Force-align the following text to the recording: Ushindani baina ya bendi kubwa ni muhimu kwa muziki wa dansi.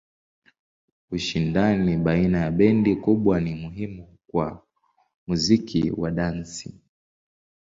Ushindani 1.11 1.97
baina 1.97 2.37
ya 2.39 2.51
bendi 2.51 2.95
kubwa 2.95 3.41
ni 3.41 3.55
muhimu 3.55 4.17
kwa 4.27 4.63
muziki 5.27 5.91
wa 5.91 6.11
dansi. 6.11 6.73